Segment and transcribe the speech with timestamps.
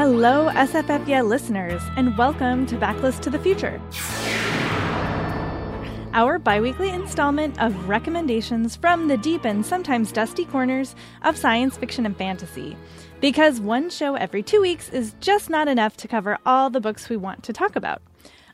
[0.00, 3.78] Hello, SFF listeners, and welcome to Backlist to the Future.
[6.14, 12.06] Our biweekly installment of recommendations from the deep and sometimes dusty corners of science fiction
[12.06, 12.78] and fantasy.
[13.20, 17.10] Because one show every two weeks is just not enough to cover all the books
[17.10, 18.00] we want to talk about.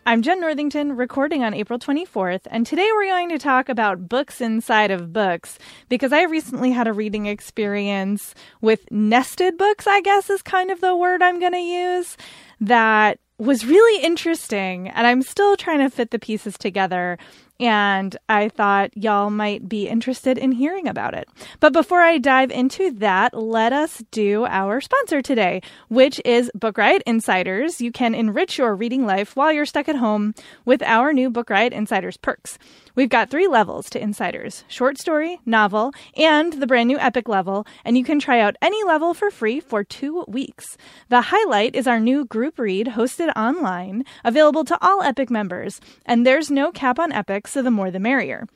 [0.09, 4.41] I'm Jenn Northington, recording on April 24th, and today we're going to talk about books
[4.41, 10.31] inside of books because I recently had a reading experience with nested books, I guess
[10.31, 12.17] is kind of the word I'm going to use,
[12.61, 17.19] that was really interesting, and I'm still trying to fit the pieces together
[17.59, 21.29] and I thought y'all might be interested in hearing about it.
[21.61, 26.79] But before I dive into that, let us do our sponsor today, which is Book
[26.79, 27.81] Riot Insiders.
[27.81, 30.35] You can enrich your reading life while you're stuck at home
[30.65, 32.59] with our new Book Riot Insiders perks.
[32.95, 37.67] We've got three levels to Insiders short story, novel, and the brand new epic level,
[37.85, 40.77] and you can try out any level for free for two weeks.
[41.09, 46.27] The highlight is our new group read hosted online, available to all Epic members, and
[46.27, 48.47] there's no cap on Epic, so the more the merrier.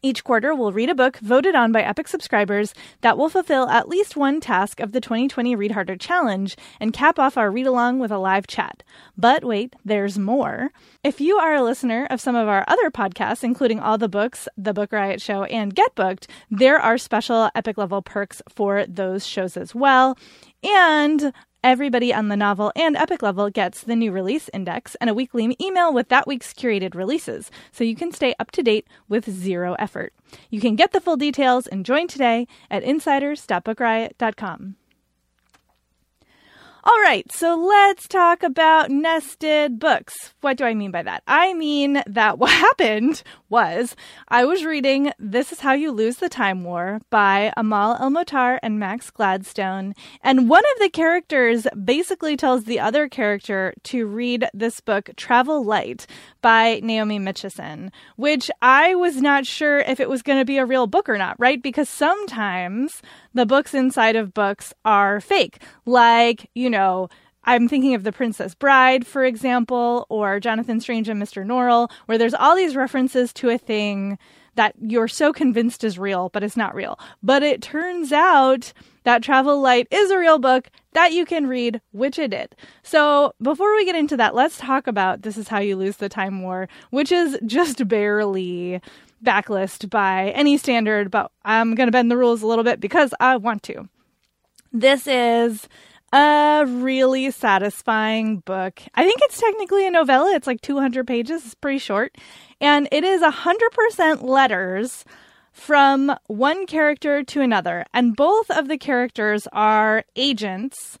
[0.00, 3.88] Each quarter, we'll read a book voted on by Epic subscribers that will fulfill at
[3.88, 7.98] least one task of the 2020 Read Harder Challenge and cap off our read along
[7.98, 8.84] with a live chat.
[9.16, 10.70] But wait, there's more.
[11.02, 14.46] If you are a listener of some of our other podcasts, including All the Books,
[14.56, 19.26] The Book Riot Show, and Get Booked, there are special Epic level perks for those
[19.26, 20.16] shows as well.
[20.62, 21.32] And
[21.64, 25.56] Everybody on the novel and epic level gets the new release index and a weekly
[25.60, 29.74] email with that week's curated releases, so you can stay up to date with zero
[29.76, 30.14] effort.
[30.50, 34.76] You can get the full details and join today at insiders.bookriot.com.
[36.84, 40.32] All right, so let's talk about nested books.
[40.42, 41.24] What do I mean by that?
[41.26, 43.96] I mean that what happened was
[44.28, 48.78] I was reading This Is How You Lose the Time War by Amal El-Mohtar and
[48.78, 49.94] Max Gladstone.
[50.22, 55.64] And one of the characters basically tells the other character to read this book, Travel
[55.64, 56.06] Light,
[56.42, 60.66] by Naomi Mitchison, which I was not sure if it was going to be a
[60.66, 61.60] real book or not, right?
[61.60, 63.02] Because sometimes
[63.34, 65.62] the books inside of books are fake.
[65.86, 67.08] Like, you know,
[67.44, 71.46] I'm thinking of The Princess Bride, for example, or Jonathan Strange and Mr.
[71.46, 74.18] Norrell, where there's all these references to a thing
[74.56, 76.98] that you're so convinced is real, but it's not real.
[77.22, 78.72] But it turns out
[79.04, 82.56] that Travel Light is a real book that you can read, which it did.
[82.82, 86.08] So before we get into that, let's talk about This Is How You Lose the
[86.08, 88.82] Time War, which is just barely
[89.24, 93.12] backlist by any standard, but I'm going to bend the rules a little bit because
[93.20, 93.88] I want to.
[94.72, 95.68] This is
[96.12, 98.80] a really satisfying book.
[98.94, 100.32] I think it's technically a novella.
[100.34, 101.44] It's like 200 pages.
[101.44, 102.16] It's pretty short.
[102.60, 105.04] And it is 100% letters
[105.52, 107.84] from one character to another.
[107.92, 110.98] And both of the characters are agents,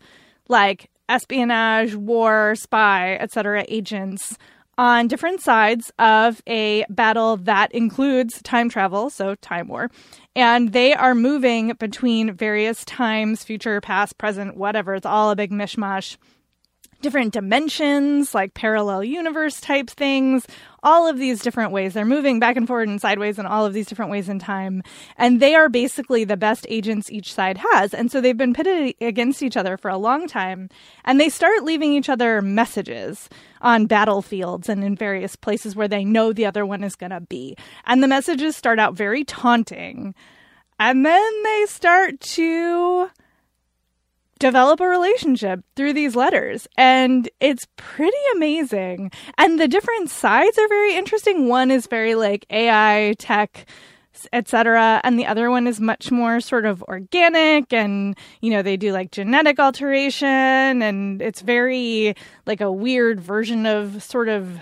[0.48, 3.64] like espionage, war, spy, etc.
[3.68, 4.36] agents
[4.78, 9.90] on different sides of a battle that includes time travel, so time war.
[10.36, 14.94] And they are moving between various times, future, past, present, whatever.
[14.94, 16.16] It's all a big mishmash
[17.00, 20.46] different dimensions, like parallel universe type things,
[20.82, 21.94] all of these different ways.
[21.94, 24.82] They're moving back and forward and sideways in all of these different ways in time.
[25.16, 27.94] And they are basically the best agents each side has.
[27.94, 30.68] And so they've been pitted against each other for a long time.
[31.04, 33.28] And they start leaving each other messages
[33.60, 37.20] on battlefields and in various places where they know the other one is going to
[37.20, 37.56] be.
[37.86, 40.14] And the messages start out very taunting.
[40.80, 43.10] And then they start to
[44.38, 50.68] develop a relationship through these letters and it's pretty amazing and the different sides are
[50.68, 53.66] very interesting one is very like ai tech
[54.32, 58.76] etc and the other one is much more sort of organic and you know they
[58.76, 62.14] do like genetic alteration and it's very
[62.46, 64.58] like a weird version of sort of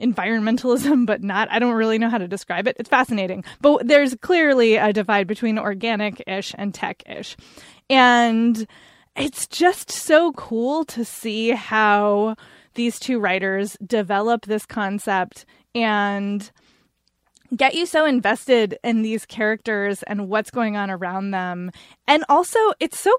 [0.00, 1.48] environmentalism, but not.
[1.50, 2.76] I don't really know how to describe it.
[2.78, 3.44] It's fascinating.
[3.60, 7.36] But there's clearly a divide between organic ish and tech ish.
[7.90, 8.66] And
[9.16, 12.36] it's just so cool to see how
[12.74, 16.50] these two writers develop this concept and
[17.56, 21.70] get you so invested in these characters and what's going on around them.
[22.06, 23.12] And also, it's so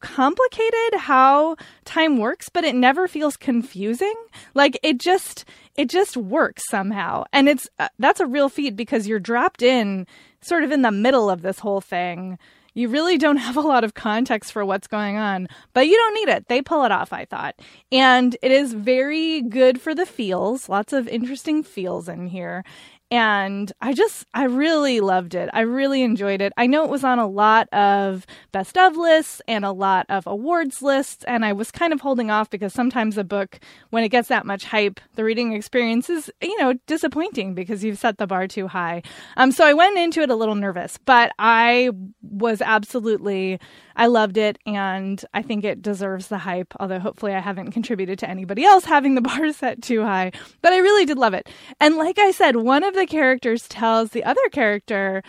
[0.00, 4.14] complicated how time works, but it never feels confusing.
[4.54, 5.44] Like it just
[5.76, 7.24] it just works somehow.
[7.32, 10.06] And it's uh, that's a real feat because you're dropped in
[10.40, 12.38] sort of in the middle of this whole thing.
[12.74, 16.14] You really don't have a lot of context for what's going on, but you don't
[16.14, 16.48] need it.
[16.48, 17.56] They pull it off, I thought.
[17.90, 22.64] And it is very good for the feels, lots of interesting feels in here
[23.10, 25.50] and I just I really loved it.
[25.52, 26.52] I really enjoyed it.
[26.56, 30.26] I know it was on a lot of best of lists and a lot of
[30.26, 33.58] awards lists and I was kind of holding off because sometimes a book
[33.90, 37.98] when it gets that much hype, the reading experience is, you know, disappointing because you've
[37.98, 39.02] set the bar too high.
[39.36, 41.90] Um so I went into it a little nervous, but I
[42.22, 43.58] was absolutely
[44.00, 48.18] I loved it and I think it deserves the hype, although hopefully I haven't contributed
[48.20, 50.32] to anybody else having the bar set too high.
[50.62, 51.50] But I really did love it.
[51.80, 55.22] And like I said, one of the characters tells the other character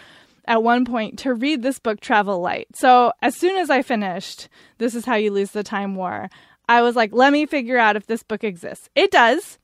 [0.45, 2.69] at one point to read this book, Travel Light.
[2.73, 4.47] So as soon as I finished,
[4.77, 6.29] This is How You Lose the Time War,
[6.69, 8.89] I was like, let me figure out if this book exists.
[8.95, 9.59] It does.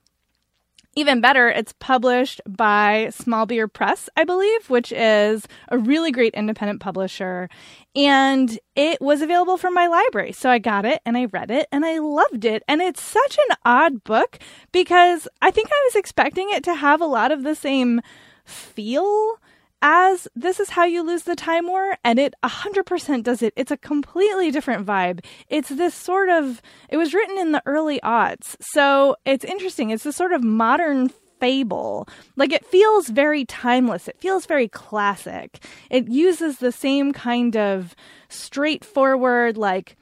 [0.96, 6.34] Even better, it's published by Small Beer Press, I believe, which is a really great
[6.34, 7.48] independent publisher.
[7.94, 10.32] And it was available from my library.
[10.32, 12.64] So I got it and I read it and I loved it.
[12.66, 14.38] And it's such an odd book
[14.72, 18.00] because I think I was expecting it to have a lot of the same
[18.44, 19.38] feel
[19.82, 23.52] as this is how you lose the time war and it 100% does it.
[23.56, 25.24] It's a completely different vibe.
[25.48, 29.90] It's this sort of it was written in the early aughts so it's interesting.
[29.90, 31.10] It's a sort of modern
[31.40, 32.08] fable.
[32.36, 34.08] Like it feels very timeless.
[34.08, 35.64] It feels very classic.
[35.90, 37.94] It uses the same kind of
[38.28, 39.96] straightforward like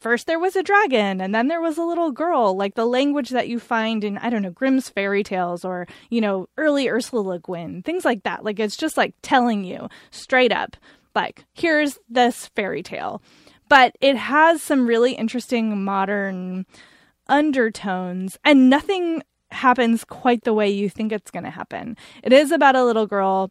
[0.00, 3.30] first there was a dragon and then there was a little girl like the language
[3.30, 7.20] that you find in i don't know grimm's fairy tales or you know early ursula
[7.20, 8.44] le guin things like that.
[8.44, 10.76] Like it's just like telling you straight up
[11.14, 13.22] like here's this fairy tale.
[13.68, 16.66] But it has some really interesting modern
[17.28, 21.96] undertones and nothing happens quite the way you think it's going to happen.
[22.22, 23.50] It is about a little girl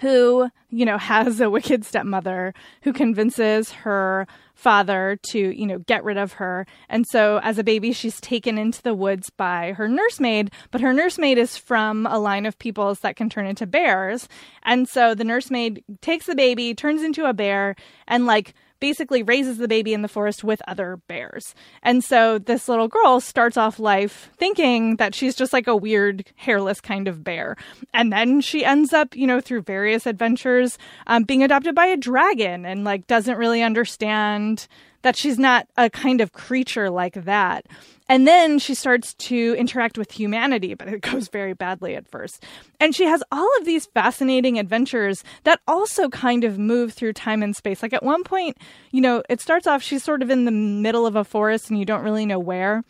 [0.00, 6.04] who, you know, has a wicked stepmother who convinces her father to, you know, get
[6.04, 6.66] rid of her.
[6.88, 10.92] And so as a baby, she's taken into the woods by her nursemaid, but her
[10.92, 14.28] nursemaid is from a line of peoples that can turn into bears.
[14.62, 17.74] And so the nursemaid takes the baby, turns into a bear,
[18.06, 21.54] and like basically raises the baby in the forest with other bears.
[21.82, 26.30] And so this little girl starts off life thinking that she's just like a weird,
[26.36, 27.56] hairless kind of bear.
[27.94, 30.76] And then she ends up, you know, through various adventures,
[31.06, 34.68] um, being adopted by a dragon and like doesn't really understand
[35.04, 37.66] that she's not a kind of creature like that.
[38.08, 42.42] And then she starts to interact with humanity, but it goes very badly at first.
[42.80, 47.42] And she has all of these fascinating adventures that also kind of move through time
[47.42, 47.82] and space.
[47.82, 48.56] Like at one point,
[48.92, 51.78] you know, it starts off, she's sort of in the middle of a forest and
[51.78, 52.82] you don't really know where.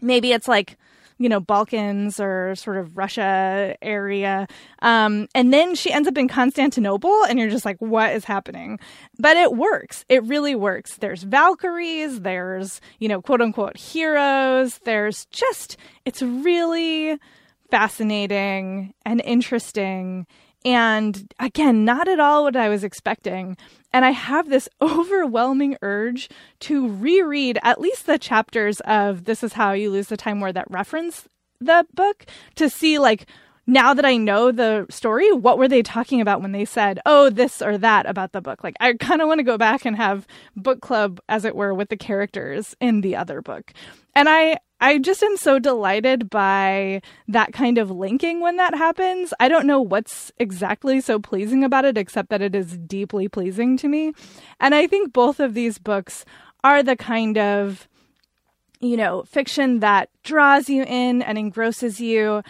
[0.00, 0.78] Maybe it's like
[1.18, 4.46] you know, Balkans or sort of Russia area.
[4.82, 8.78] Um, and then she ends up in Constantinople, and you're just like, what is happening?
[9.18, 10.04] But it works.
[10.08, 10.96] It really works.
[10.96, 14.78] There's Valkyries, there's, you know, quote unquote heroes.
[14.84, 17.18] There's just, it's really
[17.70, 20.26] fascinating and interesting.
[20.64, 23.56] And again, not at all what I was expecting.
[23.92, 26.28] And I have this overwhelming urge
[26.60, 30.52] to reread at least the chapters of This is How You Lose the Time War
[30.52, 31.28] that reference
[31.60, 33.26] the book to see, like,
[33.66, 37.30] now that I know the story, what were they talking about when they said, oh,
[37.30, 38.62] this or that about the book?
[38.62, 41.72] Like, I kind of want to go back and have book club, as it were,
[41.72, 43.72] with the characters in the other book.
[44.14, 49.32] And I, I just am so delighted by that kind of linking when that happens.
[49.40, 53.76] I don't know what's exactly so pleasing about it, except that it is deeply pleasing
[53.78, 54.12] to me.
[54.60, 56.24] And I think both of these books
[56.62, 57.88] are the kind of,
[58.80, 62.42] you know, fiction that draws you in and engrosses you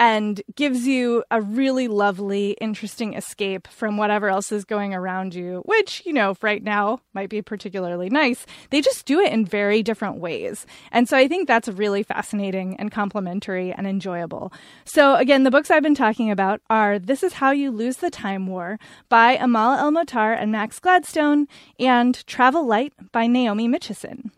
[0.00, 5.62] and gives you a really lovely, interesting escape from whatever else is going around you,
[5.66, 8.46] which, you know, right now might be particularly nice.
[8.70, 10.64] They just do it in very different ways.
[10.90, 14.54] And so I think that's really fascinating and complementary and enjoyable.
[14.86, 18.10] So, again, the books I've been talking about are This Is How You Lose the
[18.10, 18.78] Time War
[19.10, 21.46] by Amal El-Mohtar and Max Gladstone,
[21.78, 24.30] and Travel Light by Naomi Mitchison.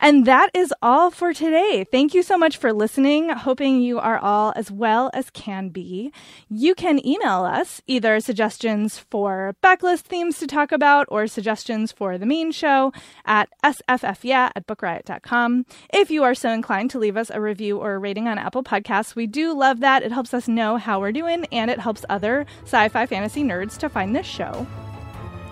[0.00, 1.84] And that is all for today.
[1.90, 3.30] Thank you so much for listening.
[3.30, 6.12] Hoping you are all as well as can be.
[6.48, 12.18] You can email us either suggestions for backlist themes to talk about or suggestions for
[12.18, 12.92] the main show
[13.24, 15.66] at sffyeah at bookriot.com.
[15.92, 18.62] If you are so inclined to leave us a review or a rating on Apple
[18.62, 20.02] Podcasts, we do love that.
[20.02, 23.78] It helps us know how we're doing and it helps other sci fi fantasy nerds
[23.78, 24.66] to find this show.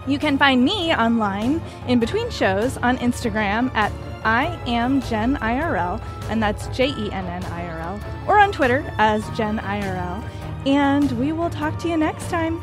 [0.07, 3.93] You can find me online in between shows on Instagram at
[4.25, 8.52] I am Jenn IRL, and that's J E N N I R L, or on
[8.52, 10.23] Twitter as Jenn IRL.
[10.67, 12.62] And we will talk to you next time.